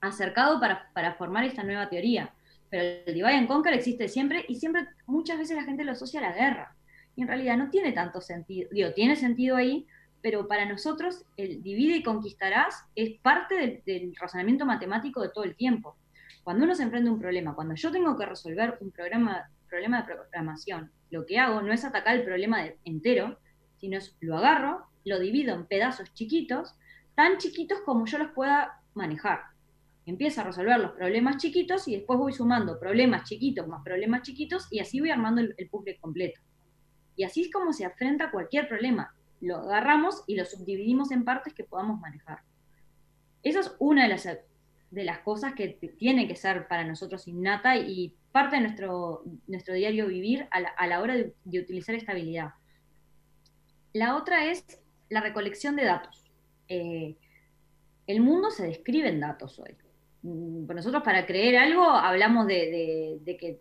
acercado 0.00 0.60
para, 0.60 0.90
para 0.92 1.14
formar 1.14 1.44
esta 1.44 1.62
nueva 1.62 1.88
teoría. 1.88 2.32
Pero 2.70 2.82
el 3.06 3.14
divide 3.14 3.34
and 3.34 3.48
conquer 3.48 3.74
existe 3.74 4.08
siempre 4.08 4.44
y 4.48 4.56
siempre, 4.56 4.88
muchas 5.06 5.38
veces 5.38 5.56
la 5.56 5.64
gente 5.64 5.84
lo 5.84 5.92
asocia 5.92 6.20
a 6.20 6.30
la 6.30 6.36
guerra. 6.36 6.74
Y 7.16 7.22
en 7.22 7.28
realidad 7.28 7.56
no 7.56 7.70
tiene 7.70 7.92
tanto 7.92 8.20
sentido. 8.20 8.68
Digo, 8.70 8.92
tiene 8.92 9.16
sentido 9.16 9.56
ahí, 9.56 9.86
pero 10.22 10.46
para 10.46 10.66
nosotros 10.66 11.24
el 11.36 11.62
divide 11.62 11.96
y 11.96 12.02
conquistarás 12.02 12.84
es 12.94 13.18
parte 13.20 13.82
del, 13.84 14.14
razonamiento 14.16 14.66
matemático 14.66 15.22
de 15.22 15.30
todo 15.30 15.44
el 15.44 15.56
tiempo. 15.56 15.96
Cuando 16.44 16.64
uno 16.64 16.74
se 16.74 16.82
enfrenta 16.82 17.10
a 17.10 17.12
un 17.12 17.20
problema, 17.20 17.54
cuando 17.54 17.74
yo 17.74 17.90
tengo 17.90 18.16
que 18.16 18.26
resolver 18.26 18.78
un 18.80 18.90
programa, 18.90 19.50
problema 19.68 20.02
de 20.02 20.14
programación, 20.14 20.90
lo 21.10 21.26
que 21.26 21.38
hago 21.38 21.60
no 21.62 21.72
es 21.72 21.84
atacar 21.84 22.16
el 22.16 22.24
problema 22.24 22.64
entero, 22.84 23.38
sino 23.80 23.98
es 23.98 24.16
lo 24.20 24.36
agarro, 24.36 24.86
lo 25.04 25.18
divido 25.18 25.54
en 25.54 25.66
pedazos 25.66 26.12
chiquitos, 26.14 26.74
tan 27.14 27.38
chiquitos 27.38 27.80
como 27.80 28.06
yo 28.06 28.18
los 28.18 28.32
pueda 28.32 28.80
manejar 28.94 29.40
empiezo 30.10 30.40
a 30.40 30.44
resolver 30.44 30.78
los 30.78 30.92
problemas 30.92 31.36
chiquitos 31.36 31.86
y 31.88 31.96
después 31.96 32.18
voy 32.18 32.32
sumando 32.32 32.78
problemas 32.78 33.28
chiquitos 33.28 33.66
más 33.66 33.82
problemas 33.84 34.22
chiquitos 34.22 34.66
y 34.70 34.80
así 34.80 35.00
voy 35.00 35.10
armando 35.10 35.40
el, 35.40 35.68
puzzle 35.70 35.98
completo. 35.98 36.40
Y 37.16 37.24
así 37.24 37.42
es 37.42 37.52
como 37.52 37.72
se 37.72 37.84
enfrenta 37.84 38.30
cualquier 38.30 38.68
problema. 38.68 39.14
Lo 39.40 39.56
agarramos 39.56 40.24
y 40.26 40.36
lo 40.36 40.44
subdividimos 40.44 41.10
en 41.10 41.24
partes 41.24 41.52
que 41.52 41.64
podamos 41.64 42.00
manejar. 42.00 42.40
Esa 43.42 43.60
es 43.60 43.74
una 43.78 44.04
de 44.04 44.08
las 44.08 44.26
de 44.90 45.04
las 45.04 45.18
cosas 45.18 45.52
que 45.52 45.78
tiene 45.98 46.26
que 46.26 46.36
ser 46.36 46.66
para 46.66 46.82
nosotros 46.84 47.28
innata 47.28 47.76
y 47.76 48.14
parte 48.32 48.56
de 48.56 48.62
nuestro, 48.62 49.22
nuestro 49.46 49.74
diario 49.74 50.06
vivir 50.06 50.48
a 50.50 50.86
la, 50.86 51.00
hora 51.02 51.14
de, 51.14 51.60
utilizar 51.60 51.94
esta 51.94 52.12
habilidad. 52.12 52.54
La 53.92 54.16
otra 54.16 54.46
es 54.46 54.64
la 55.10 55.20
recolección 55.20 55.76
de 55.76 55.84
datos. 55.84 56.24
Eh, 56.68 57.16
el 58.06 58.20
mundo 58.22 58.50
se 58.50 58.66
describe 58.66 59.08
en 59.08 59.20
datos 59.20 59.58
hoy. 59.58 59.76
Mm, 60.22 60.66
nosotros 60.66 61.02
para 61.02 61.26
creer 61.26 61.56
algo 61.56 61.84
hablamos 61.84 62.46
de, 62.46 63.20
que 63.38 63.60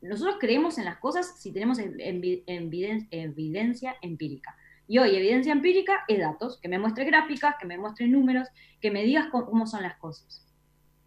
nosotros 0.00 0.36
creemos 0.40 0.78
en 0.78 0.86
las 0.86 0.98
cosas 0.98 1.40
si 1.40 1.52
tenemos 1.52 1.78
evidencia 1.78 3.96
empírica. 4.00 4.56
Y 4.88 4.98
hoy 4.98 5.14
evidencia 5.14 5.52
empírica 5.52 6.04
es 6.08 6.18
datos, 6.18 6.58
que 6.60 6.68
me 6.68 6.78
muestre 6.78 7.04
gráficas, 7.04 7.54
que 7.60 7.66
me 7.66 7.78
muestre 7.78 8.08
números, 8.08 8.48
que 8.80 8.90
me 8.90 9.04
digas 9.04 9.26
cómo 9.30 9.66
son 9.66 9.82
las 9.82 9.96
cosas. 9.98 10.44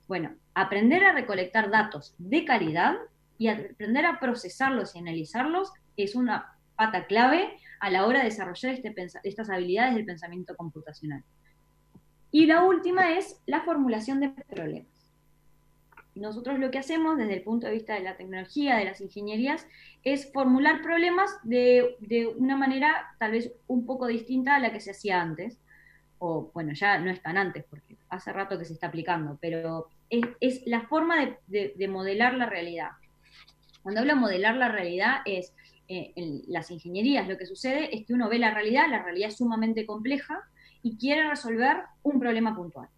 Bueno, 0.08 0.36
aprender 0.54 1.04
a 1.04 1.14
recolectar 1.14 1.70
datos 1.70 2.16
de 2.18 2.46
calidad 2.46 2.96
y 3.38 3.48
aprender 3.48 4.06
a 4.06 4.20
procesarlos 4.20 4.96
y 4.96 5.00
analizarlos 5.00 5.72
es 5.98 6.16
una 6.16 6.58
pata 6.76 7.08
clave 7.08 7.58
a 7.80 7.90
la 7.90 8.06
hora 8.06 8.20
de 8.20 8.26
desarrollar 8.26 8.74
este 8.74 8.94
estas 9.24 9.50
habilidades 9.50 9.96
del 9.96 10.06
pensamiento 10.06 10.56
computacional. 10.56 11.24
Y 12.34 12.48
la 12.48 12.64
última 12.64 13.18
es 13.18 13.42
la 13.46 13.62
formulación 13.62 14.20
de 14.20 14.30
problemas. 14.30 14.92
Nosotros 16.16 16.60
lo 16.60 16.70
que 16.70 16.80
hacemos 16.80 17.18
desde 17.18 17.36
el 17.36 17.44
punto 17.44 17.68
de 17.68 17.74
vista 17.74 17.94
de 17.94 18.02
la 18.02 18.18
tecnología, 18.18 18.76
de 18.76 18.86
las 18.86 19.00
ingenierías, 19.00 19.66
es 20.04 20.30
formular 20.34 20.82
problemas 20.82 21.32
de, 21.44 21.96
de 22.02 22.28
una 22.28 22.58
manera 22.58 23.16
tal 23.20 23.32
vez 23.32 23.54
un 23.68 23.86
poco 23.86 24.08
distinta 24.08 24.56
a 24.56 24.60
la 24.60 24.74
que 24.74 24.82
se 24.82 24.92
hacía 24.92 25.22
antes 25.22 25.58
o 26.26 26.50
bueno, 26.54 26.72
ya 26.74 26.98
no 27.00 27.12
es 27.12 27.22
tan 27.22 27.38
antes 27.38 27.66
porque 27.70 27.98
hace 28.10 28.32
rato 28.32 28.58
que 28.58 28.64
se 28.64 28.72
está 28.72 28.88
aplicando, 28.88 29.38
pero 29.42 29.90
es, 30.10 30.66
la 30.66 30.88
forma 30.88 31.38
de, 31.48 31.88
modelar 31.90 32.36
la 32.36 32.46
realidad. 32.46 32.92
Cuando 33.82 34.00
hablo 34.00 34.14
de 34.14 34.20
modelar 34.22 34.56
la 34.56 34.70
realidad 34.70 35.18
es, 35.26 35.54
eh, 35.90 36.14
en 36.16 36.42
las 36.48 36.72
ingenierías 36.72 37.28
lo 37.28 37.38
que 37.38 37.46
sucede 37.46 37.94
es 37.94 38.06
que 38.06 38.14
uno 38.14 38.30
ve 38.30 38.40
la 38.40 38.54
realidad, 38.54 38.86
la 38.90 39.04
realidad 39.04 39.28
es 39.30 39.38
sumamente 39.38 39.86
compleja 39.86 40.48
y 40.84 40.98
quiere 40.98 41.28
resolver 41.28 41.78
un 42.04 42.20
problema 42.20 42.56
puntual. 42.56 42.90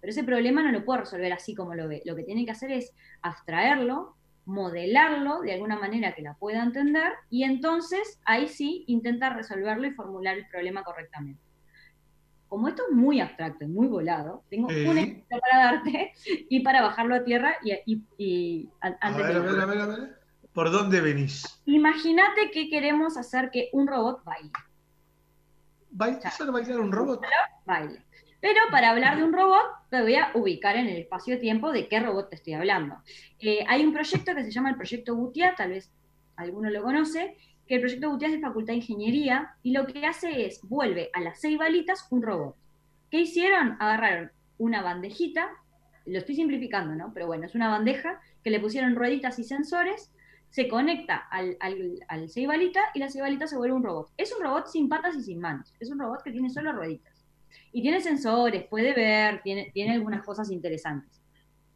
Pero 0.00 0.10
ese 0.10 0.24
problema 0.24 0.62
no 0.62 0.72
lo 0.72 0.84
puede 0.84 1.00
resolver 1.00 1.32
así 1.32 1.54
como 1.54 1.74
lo 1.74 1.88
ve. 1.88 2.02
Lo 2.04 2.16
que 2.16 2.22
tiene 2.22 2.44
que 2.44 2.52
hacer 2.52 2.70
es 2.70 2.94
abstraerlo, 3.22 4.16
modelarlo 4.46 5.40
de 5.40 5.54
alguna 5.54 5.76
manera 5.76 6.14
que 6.14 6.22
la 6.22 6.34
pueda 6.34 6.62
entender 6.62 7.12
y 7.30 7.44
entonces 7.44 8.20
ahí 8.24 8.48
sí 8.48 8.84
intenta 8.86 9.30
resolverlo 9.30 9.86
y 9.86 9.92
formular 9.92 10.36
el 10.36 10.46
problema 10.48 10.82
correctamente 10.82 11.40
como 12.54 12.68
esto 12.68 12.84
es 12.88 12.94
muy 12.94 13.20
abstracto 13.20 13.64
y 13.64 13.66
muy 13.66 13.88
volado, 13.88 14.44
tengo 14.48 14.68
un 14.68 14.96
ejemplo 14.96 15.40
para 15.40 15.64
darte 15.64 16.12
y 16.48 16.60
para 16.60 16.82
bajarlo 16.82 17.16
a 17.16 17.24
tierra 17.24 17.56
y, 17.64 17.72
a 18.80 19.10
ver, 19.10 19.36
a 19.36 19.40
ver, 19.40 19.60
a 19.60 19.66
ver, 19.66 19.80
a 19.80 19.86
ver. 19.86 20.18
¿Por 20.52 20.70
dónde 20.70 21.00
venís? 21.00 21.60
Imagínate 21.66 22.52
que 22.52 22.70
queremos 22.70 23.16
hacer 23.16 23.50
que 23.50 23.70
un 23.72 23.88
robot 23.88 24.22
baile. 24.22 24.52
¿Hacer 25.98 26.50
bailar 26.50 26.80
un 26.80 26.92
robot? 26.92 27.24
Baile. 27.64 28.02
Pero 28.40 28.60
para 28.70 28.90
hablar 28.90 29.16
de 29.16 29.24
un 29.24 29.32
robot, 29.32 29.64
te 29.90 30.02
voy 30.02 30.16
a 30.16 30.30
ubicar 30.34 30.76
en 30.76 30.86
el 30.86 30.98
espacio-tiempo 30.98 31.72
de 31.72 31.88
qué 31.88 32.00
robot 32.00 32.28
te 32.28 32.36
estoy 32.36 32.52
hablando. 32.52 32.96
Eh, 33.38 33.64
hay 33.66 33.84
un 33.86 33.92
proyecto 33.94 34.34
que 34.34 34.44
se 34.44 34.50
llama 34.50 34.70
el 34.70 34.76
Proyecto 34.76 35.14
Butia, 35.14 35.54
tal 35.56 35.70
vez 35.70 35.90
alguno 36.36 36.68
lo 36.68 36.82
conoce, 36.82 37.36
que 37.66 37.76
el 37.76 37.80
proyecto 37.80 38.10
Gutiérrez 38.10 38.36
es 38.36 38.42
de 38.42 38.46
Facultad 38.46 38.72
de 38.72 38.78
Ingeniería 38.78 39.56
y 39.62 39.72
lo 39.72 39.86
que 39.86 40.04
hace 40.06 40.46
es, 40.46 40.60
vuelve 40.62 41.10
a 41.14 41.20
las 41.20 41.40
seis 41.40 41.58
balitas 41.58 42.06
un 42.10 42.22
robot. 42.22 42.56
¿Qué 43.10 43.20
hicieron? 43.20 43.76
Agarraron 43.80 44.30
una 44.58 44.82
bandejita, 44.82 45.48
lo 46.04 46.18
estoy 46.18 46.36
simplificando, 46.36 46.94
¿no? 46.94 47.12
Pero 47.14 47.26
bueno, 47.26 47.46
es 47.46 47.54
una 47.54 47.68
bandeja 47.68 48.20
que 48.42 48.50
le 48.50 48.60
pusieron 48.60 48.94
rueditas 48.94 49.38
y 49.38 49.44
sensores, 49.44 50.12
se 50.54 50.68
conecta 50.68 51.16
al, 51.16 51.56
al, 51.58 51.98
al 52.06 52.28
seis 52.28 52.46
balita 52.46 52.80
y 52.94 53.00
la 53.00 53.08
seis 53.08 53.22
balita 53.22 53.48
se 53.48 53.56
vuelve 53.56 53.74
un 53.74 53.82
robot. 53.82 54.12
Es 54.16 54.32
un 54.32 54.40
robot 54.40 54.68
sin 54.68 54.88
patas 54.88 55.16
y 55.16 55.22
sin 55.24 55.40
manos, 55.40 55.74
es 55.80 55.90
un 55.90 55.98
robot 55.98 56.22
que 56.22 56.30
tiene 56.30 56.48
solo 56.48 56.72
rueditas. 56.72 57.26
Y 57.72 57.82
tiene 57.82 58.00
sensores, 58.00 58.64
puede 58.68 58.94
ver, 58.94 59.42
tiene, 59.42 59.72
tiene 59.74 59.94
algunas 59.94 60.24
cosas 60.24 60.52
interesantes. 60.52 61.20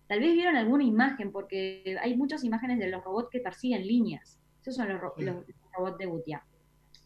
Tal 0.07 0.21
vez 0.21 0.33
vieron 0.33 0.55
alguna 0.55 0.85
imagen, 0.85 1.33
porque 1.33 1.97
hay 2.01 2.17
muchas 2.17 2.45
imágenes 2.45 2.79
de 2.79 2.89
los 2.89 3.03
robots 3.03 3.31
que 3.33 3.41
persiguen 3.41 3.85
líneas. 3.85 4.39
Esos 4.63 4.77
son 4.77 4.89
los, 4.91 5.01
los, 5.17 5.45
robot 5.77 5.99
de 5.99 6.07
Butia. 6.07 6.47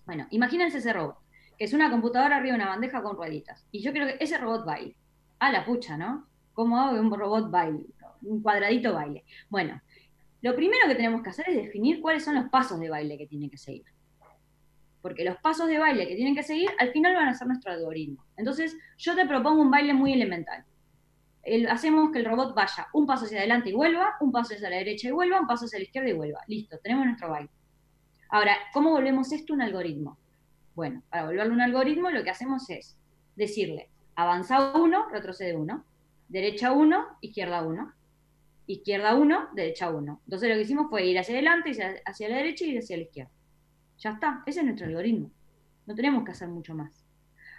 Bueno, 0.05 0.27
imagínense 0.29 0.77
ese 0.77 0.93
robot, 0.93 1.17
que 1.57 1.65
es 1.65 1.73
una 1.73 1.91
computadora 1.91 2.37
arriba 2.37 2.55
de 2.55 2.63
una 2.63 2.69
bandeja 2.69 3.03
con 3.03 3.17
rueditas. 3.17 3.67
Y 3.73 3.81
yo 3.81 3.93
quiero 3.93 4.09
que 4.09 4.23
ese 4.23 4.37
robot 4.37 4.67
baile. 4.67 4.95
A 5.39 5.51
la 5.51 5.65
pucha, 5.65 5.97
¿no? 5.97 6.27
¿Cómo 6.53 6.79
hago 6.79 6.97
que 6.97 7.01
un 7.01 7.19
robot 7.19 7.51
baile? 7.51 7.87
Un 8.21 8.43
cuadradito 8.43 8.93
baile. 8.93 9.25
Bueno, 9.49 9.81
lo 10.43 10.57
primero 10.57 10.89
que 10.89 10.97
tenemos 10.97 11.23
que 11.23 11.31
hacer 11.31 11.49
es 11.49 11.57
definir 11.57 12.01
cuáles 12.01 12.25
son 12.25 12.35
los 12.35 12.49
pasos 12.51 12.79
de 12.81 12.91
baile 12.91 13.17
que 13.17 13.29
tiene 13.29 13.49
que 13.49 13.57
seguir. 13.57 13.85
Porque 15.01 15.25
los 15.25 15.37
pasos 15.37 15.69
de 15.69 15.79
baile 15.79 16.07
que 16.07 16.17
tienen 16.17 16.35
que 16.35 16.43
seguir 16.43 16.69
al 16.79 16.91
final 16.91 17.15
van 17.15 17.29
a 17.29 17.35
ser 17.35 17.47
nuestro 17.47 17.73
algoritmo. 17.73 18.25
Entonces, 18.37 18.77
yo 18.99 19.15
te 19.15 19.27
propongo 19.27 19.63
un 19.63 19.71
baile 19.71 19.95
muy 19.95 20.13
elemental. 20.13 20.65
hacemos 21.71 22.11
que 22.11 22.19
el 22.19 22.25
robot 22.25 22.55
vaya 22.57 22.89
un 22.93 23.07
paso 23.07 23.25
hacia 23.25 23.39
adelante 23.39 23.71
y 23.71 23.73
vuelva, 23.73 24.17
un 24.21 24.33
paso 24.33 24.55
hacia 24.55 24.69
la 24.69 24.77
derecha 24.77 25.09
y 25.09 25.13
vuelva, 25.13 25.41
un 25.41 25.47
paso 25.47 25.67
hacia 25.67 25.79
la 25.79 25.85
izquierda 25.85 26.11
y 26.11 26.15
vuelva. 26.15 26.41
Listo, 26.49 26.77
tenemos 26.83 27.07
nuestro 27.07 27.31
baile. 27.31 27.51
Ahora, 28.29 28.57
¿cómo 28.73 28.91
volvemos 28.91 29.31
esto 29.33 29.55
un 29.55 29.63
algoritmo? 29.63 30.19
Bueno, 30.75 31.03
para 31.09 31.27
volverlo 31.27 31.53
un 31.53 31.61
algoritmo 31.61 32.11
lo 32.11 32.25
que 32.25 32.31
hacemos 32.31 32.69
es 32.71 32.97
decirle, 33.37 33.91
avanza 34.17 34.73
uno, 34.75 35.09
retrocede 35.11 35.55
uno, 35.55 35.85
derecha 36.29 36.73
uno, 36.73 37.19
izquierda 37.21 37.63
uno, 37.63 37.93
izquierda 38.75 39.15
uno, 39.15 39.49
derecha 39.55 39.91
uno. 39.91 40.21
Entonces 40.25 40.49
lo 40.49 40.55
que 40.55 40.63
hicimos 40.63 40.89
fue 40.91 41.07
ir 41.07 41.19
hacia 41.19 41.35
adelante, 41.35 41.71
hacia 42.05 42.29
la 42.29 42.37
derecha 42.37 42.65
y 42.65 42.77
hacia 42.77 42.97
la 42.97 43.03
izquierda. 43.03 43.33
Ya 43.99 44.11
está, 44.11 44.43
ese 44.47 44.61
es 44.61 44.67
nuestro 44.67 44.87
algoritmo. 44.87 45.31
No 45.87 45.95
tenemos 45.95 46.25
que 46.25 46.33
hacer 46.33 46.49
mucho 46.49 46.75
más. 46.75 47.05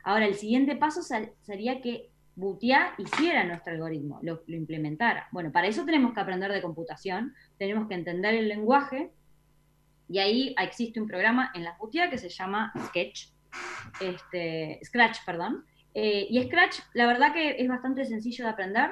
Ahora, 0.04 0.26
el 0.26 0.36
siguiente 0.36 0.76
paso 0.76 1.02
sería 1.42 1.82
que 1.82 2.12
Butia 2.36 2.94
hiciera 2.98 3.44
nuestro 3.44 3.74
algoritmo, 3.74 4.20
lo, 4.24 4.44
implementara. 4.48 5.28
Bueno, 5.32 5.52
para 5.52 5.68
eso 5.68 5.86
tenemos 5.86 6.14
que 6.14 6.20
aprender 6.20 6.52
de 6.52 6.62
computación, 6.62 7.34
tenemos 7.58 7.88
que 7.88 7.94
entender 7.94 8.34
el 8.34 8.50
lenguaje 8.50 9.12
y 10.10 10.18
ahí 10.20 10.56
existe 10.60 11.00
un 11.00 11.08
programa 11.08 11.52
en 11.54 11.64
la 11.64 11.78
UTIA 11.80 12.10
que 12.10 12.18
se 12.18 12.30
llama 12.30 12.74
Sketch, 12.88 13.30
este, 14.02 14.80
Scratch, 14.84 15.20
perdón. 15.26 15.64
Eh, 15.94 16.26
y 16.30 16.44
Scratch, 16.44 16.80
la 16.94 17.06
verdad 17.06 17.34
que 17.34 17.62
es 17.62 17.68
bastante 17.68 18.04
sencillo 18.04 18.46
de 18.46 18.52
aprender. 18.52 18.92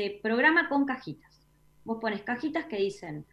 Se 0.00 0.18
programa 0.22 0.66
con 0.70 0.86
cajitas. 0.86 1.46
Vos 1.84 1.98
pones 2.00 2.22
cajitas 2.22 2.64
que 2.64 2.78
dicen 2.78 3.26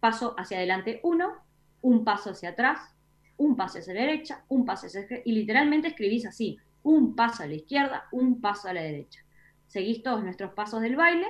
paso 0.00 0.34
hacia 0.36 0.56
adelante 0.56 0.98
uno, 1.04 1.34
un 1.80 2.02
paso 2.04 2.30
hacia 2.30 2.48
atrás, 2.48 2.92
un 3.36 3.54
paso 3.54 3.78
hacia 3.78 3.94
la 3.94 4.00
derecha, 4.00 4.42
un 4.48 4.66
paso 4.66 4.88
hacia 4.88 4.98
la 4.98 5.04
izquierda, 5.04 5.22
y 5.26 5.32
literalmente 5.32 5.86
escribís 5.86 6.26
así, 6.26 6.58
un 6.82 7.14
paso 7.14 7.44
a 7.44 7.46
la 7.46 7.54
izquierda, 7.54 8.08
un 8.10 8.40
paso 8.40 8.66
a 8.66 8.72
la 8.72 8.82
derecha. 8.82 9.20
Seguís 9.68 10.02
todos 10.02 10.24
nuestros 10.24 10.52
pasos 10.54 10.80
del 10.80 10.96
baile 10.96 11.28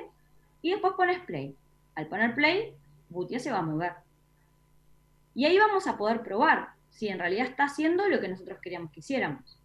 y 0.63 0.71
después 0.71 0.95
pones 0.95 1.21
play. 1.21 1.55
Al 1.95 2.07
poner 2.07 2.35
play, 2.35 2.73
Butia 3.11 3.41
se 3.41 3.51
va 3.51 3.59
a 3.59 3.63
mover. 3.63 3.93
Y 5.35 5.45
ahí 5.45 5.59
vamos 5.59 5.87
a 5.87 5.99
poder 5.99 6.23
probar 6.23 6.71
si 6.89 7.09
en 7.09 7.19
realidad 7.19 7.45
está 7.45 7.65
haciendo 7.65 8.09
lo 8.09 8.23
que 8.23 8.29
nosotros 8.29 8.59
queríamos 8.63 8.91
que 8.91 9.01
hiciéramos. 9.01 9.61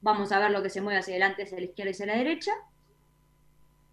Vamos 0.00 0.32
a 0.32 0.40
ver 0.40 0.50
lo 0.50 0.60
que 0.60 0.70
se 0.70 0.80
mueve 0.80 0.98
hacia 0.98 1.12
adelante, 1.12 1.44
hacia 1.44 1.58
la 1.58 1.66
izquierda 1.66 1.90
y 1.90 1.92
hacia 1.92 2.06
la 2.06 2.16
derecha. 2.16 2.50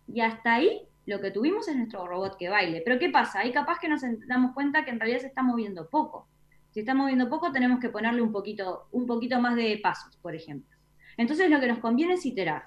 Y 0.08 0.22
hasta 0.22 0.56
ahí 0.56 0.82
lo 1.06 1.22
que 1.22 1.32
tuvimos 1.32 1.68
es 1.68 1.76
nuestro 1.76 2.08
robot 2.08 2.38
que 2.38 2.50
baile. 2.50 2.82
Pero 2.84 3.00
¿qué 3.00 3.10
pasa? 3.10 3.40
Ahí 3.40 3.52
capaz 3.52 3.80
que 3.80 3.90
nos 3.90 4.02
damos 4.28 4.54
cuenta 4.54 4.84
que 4.86 4.92
en 4.92 5.00
realidad 5.00 5.20
se 5.20 5.28
está 5.28 5.42
moviendo 5.42 5.90
poco. 5.90 6.28
Si 6.72 6.82
está 6.82 6.94
moviendo 6.94 7.30
poco, 7.30 7.52
tenemos 7.52 7.80
que 7.80 7.90
ponerle 7.90 8.22
un 8.22 8.32
poquito, 8.32 8.88
un 8.92 9.06
poquito 9.06 9.40
más 9.40 9.56
de 9.56 9.80
pasos, 9.82 10.18
por 10.18 10.36
ejemplo. 10.36 10.78
Entonces 11.18 11.50
lo 11.50 11.60
que 11.60 11.68
nos 11.68 11.80
conviene 11.80 12.14
es 12.14 12.26
iterar. 12.26 12.66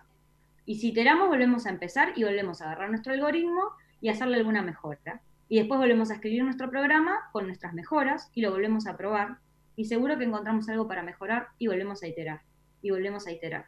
Y 0.67 0.77
si 0.77 0.89
iteramos, 0.89 1.29
volvemos 1.29 1.67
a 1.67 1.71
empezar 1.71 2.13
y 2.17 2.25
volvemos 2.25 2.61
a 2.61 2.67
agarrar 2.67 2.91
nuestro 2.91 3.13
algoritmo 3.13 3.63
y 4.01 4.09
hacerle 4.09 4.37
alguna 4.37 4.63
mejora 4.63 5.21
y 5.51 5.59
después 5.59 5.81
volvemos 5.81 6.11
a 6.11 6.15
escribir 6.15 6.45
nuestro 6.45 6.71
programa 6.71 7.29
con 7.33 7.47
nuestras 7.47 7.75
mejoras 7.75 8.31
y 8.35 8.41
lo 8.41 8.53
volvemos 8.53 8.87
a 8.87 8.97
probar 8.97 9.39
y 9.75 9.87
seguro 9.87 10.17
que 10.17 10.25
encontramos 10.25 10.69
algo 10.69 10.87
para 10.87 11.03
mejorar 11.03 11.49
y 11.59 11.67
volvemos 11.67 12.05
a 12.05 12.07
iterar 12.07 12.43
y 12.83 12.93
volvemos 12.93 13.27
a 13.27 13.33
iterar. 13.33 13.67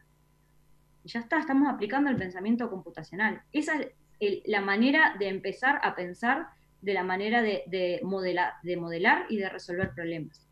Y 1.05 1.09
ya 1.09 1.21
está, 1.21 1.39
estamos 1.39 1.73
aplicando 1.73 2.11
el 2.11 2.17
pensamiento 2.17 2.71
computacional. 2.71 3.43
Esa 3.53 3.81
es 4.21 4.43
la 4.47 4.61
manera 4.61 5.17
de 5.19 5.29
empezar 5.29 5.81
a 5.83 5.95
pensar 5.95 6.49
de 6.81 6.95
la 6.95 7.05
manera 7.05 7.43
de, 7.43 8.01
modelar, 8.03 8.55
de 8.63 8.77
modelar 8.77 9.27
y 9.29 9.39
de 9.39 9.49
resolver 9.49 9.93
problemas. 9.95 10.47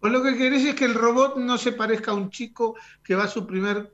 Pues 0.00 0.12
lo 0.12 0.22
que 0.22 0.36
querés 0.36 0.64
es 0.64 0.74
que 0.74 0.84
el 0.84 0.94
robot 0.94 1.36
no 1.36 1.58
se 1.58 1.72
parezca 1.72 2.12
a 2.12 2.14
un 2.14 2.30
chico 2.30 2.76
que 3.04 3.14
va 3.14 3.24
a 3.24 3.28
su 3.28 3.46
primer 3.46 3.92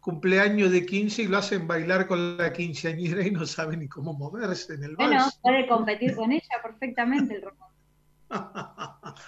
cumpleaños 0.00 0.70
de 0.70 0.86
15 0.86 1.22
y 1.22 1.26
lo 1.26 1.38
hacen 1.38 1.66
bailar 1.66 2.06
con 2.06 2.38
la 2.38 2.52
quinceañera 2.52 3.26
y 3.26 3.30
no 3.30 3.44
sabe 3.44 3.76
ni 3.76 3.88
cómo 3.88 4.14
moverse 4.14 4.74
en 4.74 4.84
el 4.84 4.96
vals. 4.96 5.10
Bueno, 5.10 5.30
puede 5.42 5.68
competir 5.68 6.14
con 6.14 6.32
ella 6.32 6.62
perfectamente 6.62 7.34
el 7.34 7.42
robot. 7.42 7.68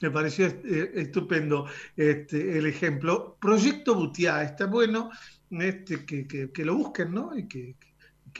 Me 0.00 0.10
pareció 0.10 0.46
eh, 0.46 0.92
estupendo 0.94 1.66
este, 1.96 2.58
el 2.58 2.66
ejemplo. 2.66 3.36
Proyecto 3.40 3.94
Butiá, 3.94 4.42
está 4.42 4.66
bueno. 4.66 5.10
este, 5.50 6.04
que, 6.06 6.64
lo 6.64 6.76
busquen, 6.76 7.12
¿no? 7.12 7.36
Y 7.36 7.46
que, 7.46 7.76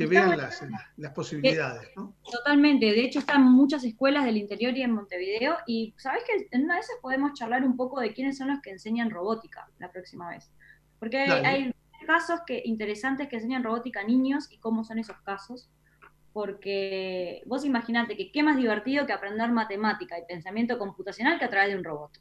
vean 0.07 0.39
las, 0.39 0.65
las, 0.97 1.13
posibilidades, 1.13 1.91
¿no? 1.97 2.15
Totalmente, 2.31 2.87
de 2.87 3.05
hecho 3.05 3.19
están 3.19 3.43
muchas 3.43 3.85
escuelas 3.85 4.25
del 4.25 4.37
interior 4.37 4.75
y 4.77 4.83
en 4.83 4.93
Montevideo, 4.93 5.57
y 5.67 5.93
sabes 5.99 6.23
que 6.25 6.49
en 6.53 6.65
una 6.65 6.77
de 6.77 6.81
esas 6.81 6.97
podemos 7.03 7.35
charlar 7.35 7.65
un 7.65 7.77
poco 7.77 8.01
de 8.01 8.15
quiénes 8.15 8.39
son 8.39 8.49
los 8.49 8.61
que 8.61 8.71
enseñan 8.71 9.11
robótica 9.11 9.69
la 9.79 9.91
próxima 9.91 10.31
vez. 10.31 10.51
Porque 11.01 11.19
hay, 11.19 11.75
casos 12.07 12.41
que, 12.47 12.63
interesantes 12.65 13.29
que 13.29 13.37
enseñan 13.37 13.63
robótica 13.63 14.01
a 14.01 14.05
niños 14.05 14.51
y 14.51 14.59
cómo 14.59 14.85
son 14.85 14.99
esos 14.99 15.21
casos. 15.23 15.69
Porque 16.33 17.43
vos 17.47 17.65
imaginate 17.65 18.17
que 18.17 18.31
qué 18.31 18.43
más 18.43 18.57
divertido 18.57 19.07
que 19.07 19.13
aprender 19.13 19.51
matemática 19.51 20.19
y 20.19 20.25
pensamiento 20.27 20.79
computacional 20.79 21.39
que 21.39 21.45
a 21.45 21.51
través 21.51 21.71
de 21.71 21.79
un 21.79 21.85
robot. 21.85 22.13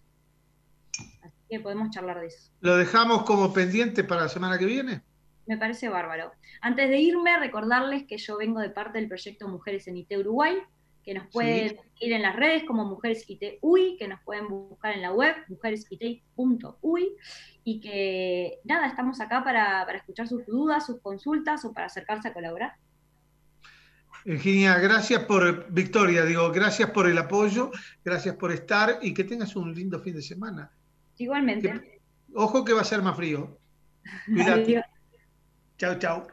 Así 1.22 1.38
que 1.50 1.60
podemos 1.60 1.92
charlar 1.92 2.20
de 2.20 2.28
eso. 2.28 2.52
¿Lo 2.62 2.78
dejamos 2.78 3.24
como 3.24 3.54
pendiente 3.54 4.04
para 4.04 4.22
la 4.22 4.30
semana 4.30 4.58
que 4.58 4.66
viene? 4.66 5.02
Me 5.46 5.58
parece 5.58 5.90
bárbaro. 5.90 6.32
Antes 6.62 6.90
de 6.90 7.00
irme, 7.00 7.38
recordarles 7.40 8.06
que 8.06 8.18
yo 8.18 8.38
vengo 8.38 8.60
de 8.60 8.70
parte 8.70 9.00
del 9.00 9.08
proyecto 9.08 9.48
Mujeres 9.48 9.88
en 9.88 9.98
IT 9.98 10.12
Uruguay, 10.18 10.58
que 11.04 11.14
nos 11.16 11.28
pueden 11.28 11.76
ir 12.00 12.14
en 12.14 12.22
las 12.22 12.36
redes 12.36 12.66
como 12.66 12.86
Mujeres 12.86 13.28
IT 13.28 13.58
UI, 13.62 13.98
que 13.98 14.08
nos 14.08 14.22
pueden 14.22 14.48
buscar 14.48 14.94
en 14.94 15.02
la 15.02 15.12
web, 15.12 15.36
mujeresit.ui, 15.48 17.16
y 17.64 17.80
que 17.80 18.60
nada, 18.64 18.86
estamos 18.86 19.20
acá 19.22 19.44
para, 19.44 19.84
para 19.86 19.98
escuchar 19.98 20.28
sus 20.28 20.46
dudas, 20.46 20.86
sus 20.86 21.02
consultas 21.02 21.66
o 21.66 21.74
para 21.74 21.88
acercarse 21.88 22.28
a 22.28 22.34
colaborar. 22.34 22.74
Virginia, 24.30 24.78
gracias 24.78 25.24
por, 25.24 25.72
Victoria, 25.72 26.24
digo, 26.24 26.52
gracias 26.52 26.92
por 26.92 27.08
el 27.08 27.18
apoyo, 27.18 27.72
gracias 28.06 28.36
por 28.36 28.52
estar 28.52 29.00
y 29.02 29.12
que 29.12 29.24
tengas 29.24 29.56
un 29.56 29.74
lindo 29.74 30.00
fin 30.00 30.14
de 30.14 30.22
semana. 30.22 30.72
Igualmente. 31.18 32.00
ojo 32.36 32.64
que 32.64 32.74
va 32.74 32.82
a 32.82 32.84
ser 32.84 33.02
más 33.02 33.16
frío. 33.16 33.58
Cuídate. 34.28 34.84
Chao, 35.80 35.98
chao. 35.98 36.28